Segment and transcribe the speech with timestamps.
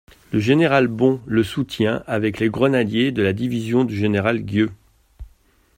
[0.31, 4.71] Le général Bon le soutient avec les grenadiers de la division du général Guieux.